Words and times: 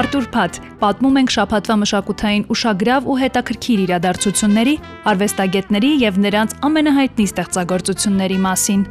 Արտուր 0.00 0.26
Փաթ, 0.32 0.58
պատմում 0.80 1.16
ենք 1.20 1.32
շփաթվա 1.34 1.74
մշակութային 1.80 2.44
ուշագրավ 2.54 3.08
ու 3.12 3.16
հետաքրքիր 3.20 3.82
իրադարձությունների, 3.84 4.74
արվեստագետների 5.12 5.90
եւ 6.06 6.20
նրանց 6.24 6.54
ամենահայտնի 6.70 7.26
ստեղծագործությունների 7.30 8.38
մասին։ 8.46 8.86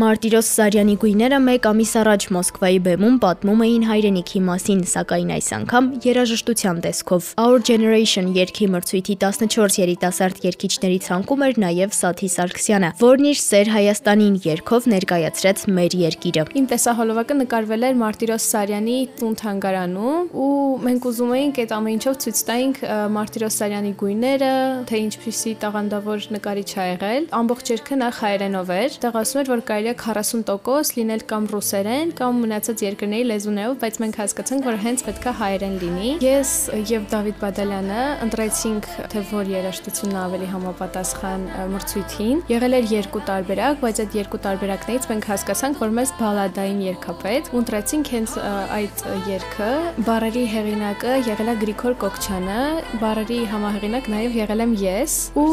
Մարտիրոս 0.00 0.48
Սարյանի 0.54 0.94
գույները 1.02 1.38
մեկ 1.44 1.66
ամիս 1.68 1.90
առաջ 2.00 2.24
Մոսկվայի 2.32 2.78
բեմում 2.86 3.16
պատմում 3.20 3.62
էին 3.66 3.82
հայրենիքի 3.84 4.40
մասին, 4.46 4.78
սակայն 4.88 5.32
այս 5.34 5.48
անգամ 5.56 5.88
երաժշտության 6.06 6.78
տեսքով։ 6.86 7.26
Our 7.42 7.58
Generation 7.68 8.30
երգի 8.32 8.68
մրցույթի 8.72 9.16
14 9.24 9.76
երիտասարդ 9.82 10.40
երգիչների 10.46 11.00
ցանկում 11.04 11.44
էր 11.48 11.60
նաև 11.64 11.92
Սաթի 11.98 12.30
Սարգսյանը, 12.32 12.90
որն 13.02 13.28
իր 13.28 13.40
Սեր 13.40 13.72
Հայաստանին 13.74 14.38
երգով 14.46 14.88
ներկայացրեց 14.94 15.66
մեր 15.76 15.98
երկիրը։ 16.00 16.46
Իմ 16.60 16.70
տեսահոլովակը 16.70 17.38
նկարվել 17.44 17.84
էր 17.90 18.00
Մարտիրոս 18.00 18.48
Սարյանի 18.54 18.96
տուն 19.20 19.36
թանգարանում 19.44 20.32
ու 20.40 20.48
մենք 20.86 21.10
ուզում 21.10 21.36
էինք 21.40 21.60
այդ 21.60 21.76
ամեն 21.76 22.00
ինչով 22.00 22.18
ցույց 22.24 22.42
տայինք 22.48 22.82
Մարտիրոս 23.20 23.60
Սարյանի 23.60 23.92
գույները, 24.00 24.52
թե 24.88 25.02
ինչպիսի 25.10 25.54
տաղանդավոր 25.60 26.28
նկարիչ 26.38 26.70
ա 26.70 26.88
եղել։ 26.94 27.28
Ամբողջ 27.40 27.72
երգը 27.74 28.00
նախ 28.00 28.20
հայերենով 28.24 28.74
էր։ 28.80 28.98
Դեռ 29.04 29.18
ասում 29.20 29.40
էր, 29.40 29.50
որ 29.50 29.62
կարելի 29.70 29.89
է 29.90 29.94
40% 29.98 30.94
լինել 30.96 31.24
կամ 31.30 31.46
ռուսերեն 31.50 32.12
կամ 32.18 32.40
մնացած 32.44 32.84
երկրների 32.86 33.26
լեզուներով, 33.30 33.74
բայց 33.82 33.98
մենք 34.04 34.18
հասկացանք, 34.20 34.66
որ 34.70 34.78
հենց 34.84 35.04
պետքա 35.06 35.32
հայերեն 35.40 35.76
լինի։ 35.82 36.10
Ես 36.24 36.52
եւ 36.90 37.06
Դավիթ 37.10 37.40
Բադալյանը 37.40 38.04
ընտրեցինք 38.26 38.88
թե 39.10 39.22
որ 39.30 39.50
երաժշտությունն 39.54 40.18
ավելի 40.20 40.48
համապատասխան 40.54 41.46
մրցույթին։ 41.74 42.42
Եղել 42.50 42.76
էր 42.80 42.88
երկու 42.94 43.22
տարբերակ, 43.30 43.80
բայց 43.80 44.00
այդ 44.04 44.16
երկու 44.20 44.40
տարբերակներից 44.46 45.08
մենք 45.10 45.28
հասկացանք, 45.30 45.80
որ 45.80 45.94
մեզ 46.00 46.12
բալադային 46.20 46.80
երգապետ 46.86 47.50
ու 47.50 47.60
ընտրեցինք 47.60 48.12
հենց 48.14 48.36
այդ 48.78 49.04
երգը։ 49.30 49.70
Բարերի 50.10 50.44
հեղինակը 50.54 51.14
եղել 51.30 51.50
է 51.50 51.56
Գրիգոր 51.60 51.96
Կոկչյանը, 52.04 52.60
բարերի 53.00 53.40
համահեղինակ 53.50 54.10
նաեւ 54.14 54.38
եղել 54.40 54.64
եմ 54.66 54.74
ես 54.80 55.16
ու 55.40 55.48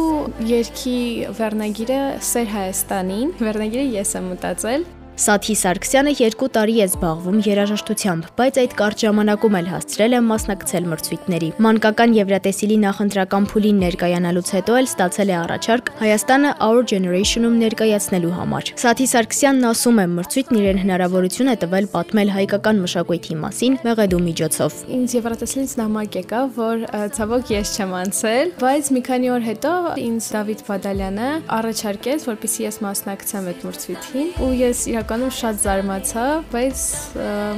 երգի 0.51 0.99
վերնագիրը 1.37 2.01
Սեր 2.27 2.51
Հայաստանին։ 2.53 3.33
Վերնագիրը 3.41 3.85
ես 3.97 4.13
եմ 4.17 4.26
մտածել 4.33 4.85
Սաթի 5.17 5.53
Սարգսյանը 5.57 6.11
2 6.13 6.47
տարի 6.53 6.75
է 6.77 6.85
զբաղվում 6.85 7.37
երաժշտությամբ, 7.41 8.25
բայց 8.37 8.57
այդ 8.61 8.73
կարճ 8.77 9.03
ժամանակում 9.03 9.55
էլ 9.57 9.69
հասցրել 9.71 10.13
է 10.13 10.19
մասնակցել 10.27 10.83
մրցույթների։ 10.91 11.47
Մանկական 11.65 12.11
Եվրատեսիլի 12.17 12.77
նախընտրական 12.83 13.47
փուլին 13.49 13.79
ներկայանալուց 13.81 14.51
հետո 14.57 14.75
էլ 14.77 14.89
ստացել 14.91 15.31
է 15.33 15.35
առաջարկ 15.37 15.89
Հայաստանը 15.97 16.51
Our 16.67 16.83
Generation-ում 16.93 17.55
ներկայացնելու 17.65 18.33
համար։ 18.37 18.69
Սաթի 18.77 19.07
Սարգսյանն 19.17 19.65
ասում 19.73 19.97
է, 19.97 20.05
մրցույթն 20.13 20.59
իրեն 20.61 20.81
հնարավորություն 20.85 21.49
է 21.49 21.57
տվել 21.65 21.89
պատմել 21.97 22.31
հայկական 22.37 22.81
մշակույթի 22.85 23.39
մասին 23.41 23.79
մեղեդու 23.89 24.21
միջոցով։ 24.27 24.77
Ինձ 25.01 25.17
Եվրատեսիլից 25.17 25.75
նամակ 25.81 26.19
եկավ, 26.21 26.53
որ 26.61 26.85
ցավոք 27.17 27.51
ես 27.57 27.73
չեմ 27.73 27.97
անցել, 28.03 28.53
բայց 28.61 28.93
մի 28.93 29.01
քանի 29.07 29.33
օր 29.33 29.47
հետո 29.47 29.73
ինձ 29.97 30.29
Դավիթ 30.37 30.63
Բադալյանը 30.67 31.29
առաջարկեց, 31.57 32.27
որպեսզի 32.27 32.67
ես 32.67 32.79
մասնակցեմ 32.85 33.47
այդ 33.47 33.67
մրցույթին, 33.67 34.31
ու 34.43 34.51
ես 34.61 34.85
իրական 34.91 35.06
իրականում 35.07 35.31
շատ 35.31 35.59
զարմացա, 35.63 36.23
բայց 36.51 36.79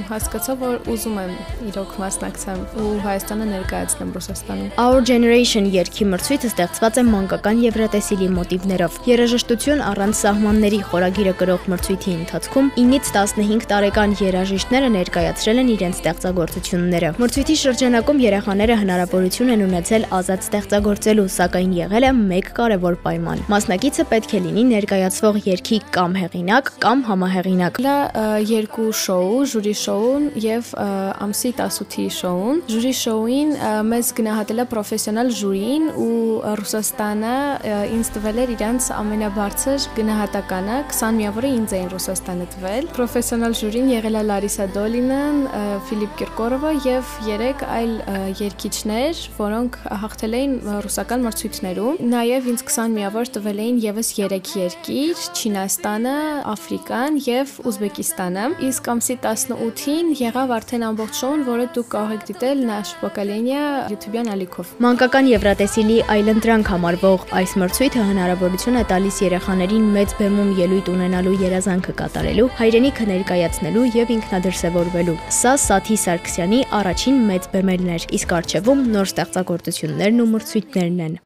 հասկացա, 0.06 0.54
որ 0.62 0.76
ուզում 0.94 1.16
եմ 1.18 1.32
իրոք 1.70 1.94
մասնակցեմ 1.98 2.60
ու 2.78 2.90
Հայաստանը 3.02 3.46
ներկայացնեմ 3.50 4.12
Ռուսաստանում։ 4.14 4.68
Our 4.84 5.00
Generation 5.10 5.66
երգի 5.74 6.06
մրցույթը 6.14 6.50
ստեղծված 6.54 7.00
է 7.02 7.04
մանկական 7.10 7.64
եվրատեսիլի 7.66 8.28
մոտիվներով։ 8.38 9.00
Երաժշտություն 9.10 9.82
առանց 9.90 10.22
սահմանների 10.22 10.80
խորագիրը 10.94 11.34
կրող 11.42 11.66
մրցույթի 11.74 12.14
ընթացքում 12.20 12.70
9-ից 12.78 13.10
15 13.18 13.68
տարեկան 13.74 14.14
երաժիշտները 14.20 14.94
ներկայացրել 15.00 15.64
են 15.64 15.74
իրենց 15.74 16.00
ստեղծագործությունները։ 16.06 17.12
Մրցույթի 17.18 17.58
շրջանակում 17.66 18.22
երեխաները 18.30 18.78
հնարավորություն 18.84 19.54
են 19.58 19.66
ունեցել 19.70 20.08
ազատ 20.20 20.48
ստեղծագործելու, 20.50 21.28
սակայն 21.40 21.74
եղել 21.80 22.10
է 22.10 22.14
մեկ 22.20 22.54
կարևոր 22.60 23.00
պայման։ 23.10 23.44
Մասնակիցը 23.50 24.08
պետք 24.14 24.38
է 24.38 24.44
լինի 24.46 24.64
ներկայացվող 24.70 25.42
երգի 25.50 25.80
կամ 25.98 26.20
հեղինակ 26.20 26.74
կամ 26.84 27.06
համահեղինակ 27.10 27.39
հեղինակ։ 27.40 27.80
Դա 27.84 27.96
երկու 28.44 28.90
շոու, 29.00 29.40
ժյուրի 29.54 29.76
շոուն 29.80 30.26
եւ 30.44 30.72
ամսի 30.80 31.52
18-ի 31.56 32.06
շոուն։ 32.20 32.62
Ժյուրի 32.70 32.94
շոուին 33.00 33.54
մեզ 33.90 34.12
գնահատել 34.20 34.64
է 34.64 34.66
պրոֆեսիոնալ 34.74 35.32
ժյուրին 35.40 35.86
ու 36.04 36.20
Ռուսաստանը 36.60 37.36
ինձ 37.96 38.12
տվել 38.16 38.42
էր 38.44 38.54
իրանց 38.56 38.90
ամենաբարձր 39.00 39.88
գնահատականը 40.00 40.78
20 40.92 41.18
միավորը 41.20 41.52
ինձ 41.60 41.76
էին 41.80 41.90
Ռուսաստանը 41.94 42.48
տվել։ 42.56 42.90
Պրոֆեսիոնալ 43.00 43.58
ժյուրին 43.60 43.92
եղել 43.94 44.20
է 44.20 44.24
Լարիսա 44.30 44.68
Դոլինան, 44.76 45.40
Ֆիլիպ 45.90 46.14
Կիրկորովը 46.20 46.74
եւ 46.90 47.14
3 47.30 47.64
այլ 47.80 47.94
երգիչներ, 48.40 49.24
որոնք 49.40 49.80
հաղթել 50.04 50.38
էին 50.40 50.54
ռուսական 50.86 51.26
մրցույթներում։ 51.28 52.00
Նաեւ 52.14 52.50
ինձ 52.54 52.66
20 52.70 52.96
միավոր 53.00 53.32
տվել 53.40 53.62
էին 53.64 53.82
եւս 53.86 54.12
3 54.20 54.54
երկիր՝ 54.60 55.24
Չինաստանը, 55.40 56.18
Աֆրիկան 56.54 57.20
եւ 57.30 57.52
Ուզբեկիստանը։ 57.70 58.46
Իսկ 58.68 58.90
ամսի 58.94 59.16
18-ին 59.30 60.10
եղավ 60.20 60.54
արդեն 60.58 60.86
ամբողջ 60.90 61.20
շոուն, 61.20 61.44
որը 61.48 61.66
դուք 61.76 61.88
կարող 61.94 62.14
եք 62.16 62.26
դիտել 62.30 62.64
Nash 62.70 62.94
Pokolenia 63.00 63.64
YouTube-յան 63.94 64.32
ալիքով։ 64.34 64.74
Մանկական 64.86 65.30
Եվրատեսիլի 65.30 65.98
այլընտրանք 66.16 66.72
համարվող 66.74 67.26
այս 67.40 67.56
մրցույթը 67.64 68.06
հնարավորություն 68.10 68.80
է 68.80 68.84
տալիս 68.94 69.20
երեխաներին 69.26 69.90
մեծ 69.96 70.16
բեմում 70.20 70.54
ելույթ 70.60 70.92
ունենալու 70.96 71.36
երազանքը 71.46 71.98
կատարելու, 72.04 72.48
հայրենիքը 72.60 73.10
ներկայացնելու 73.14 73.88
եւ 74.00 74.16
ինքնադրսևորվելու։ 74.20 75.18
Սա 75.40 75.54
Սաթի 75.70 76.00
Սարգսյանի 76.06 76.64
առաջին 76.80 77.20
մեծ 77.30 77.52
բեմերն 77.56 77.94
էր, 77.98 78.08
իսկ 78.20 78.38
արժևում 78.40 78.88
նոր 78.96 79.14
ստեղծագործություններն 79.14 80.26
ու 80.26 80.32
մրցույթներն 80.36 81.06
են։ 81.10 81.22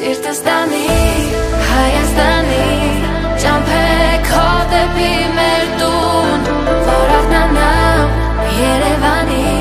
Սիրտս 0.00 0.38
տանի, 0.46 0.84
Հայաստանի, 1.70 2.62
ճամփեք 3.42 4.30
հոտեպի 4.32 5.10
մեր 5.36 5.68
տուն, 5.82 6.48
որ 6.88 7.14
արտնանամ 7.18 8.16
Երևանի 8.62 9.59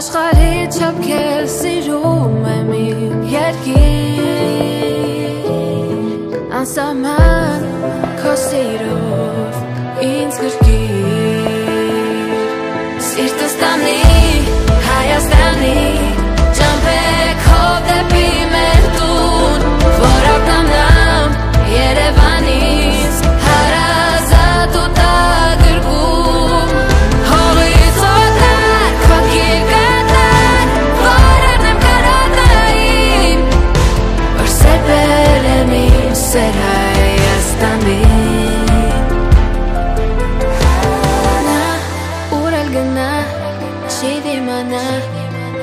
աշխարհի 0.00 0.52
չափքեր 0.72 1.42
սիրում 1.52 2.36
եմ 2.50 2.68
իմ 2.76 3.24
երկիր 3.32 3.80
անսահման 6.60 7.66
քո 8.22 8.32
սիրով 8.44 9.58
ինձ 10.06 10.38
գրկիր 10.44 11.50
սիրտս 13.10 13.54
տանի 13.60 14.00
Հայաստանի 14.88 16.19
Չի 44.00 44.10
դիմանա 44.24 44.82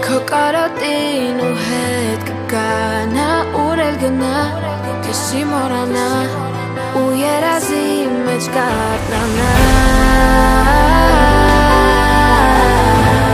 Քո 0.03 0.17
կարոտին 0.29 1.39
ու 1.41 1.53
հետ 1.67 2.25
կգանա 2.27 3.29
Ուր 3.61 3.79
էլ 3.81 3.95
գնա 4.03 4.41
չի 5.07 5.41
մորանա 5.49 6.03
Ու 6.99 7.07
երազի 7.17 7.87
մեջ 8.27 8.49
կարտնանա 8.57 9.47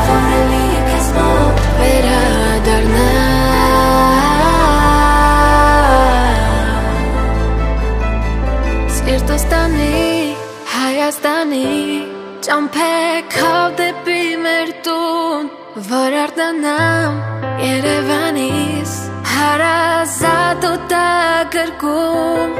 Որելի 0.08 0.64
քեզ 0.88 1.12
մոտ 1.18 1.62
վերադառնա 1.82 3.06
Սիրտս 9.04 9.48
տանի 9.52 9.94
Հայաստանի 12.44 12.74
Ճամփեքով 13.34 13.76
դեպի 13.80 14.24
մեր 14.44 14.72
տուն 14.84 15.46
Որ 15.88 16.16
արտանամ 16.24 17.22
Երևանից 17.64 18.96
Հարազատ 19.32 20.68
ու 20.68 20.76
տակրկում 20.92 22.60